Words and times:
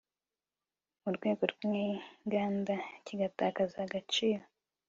mu 1.01 1.09
rwego 1.15 1.43
rw 1.53 1.61
inganda 1.75 2.75
kigatakaza 3.05 3.77
agaciro 3.85 4.43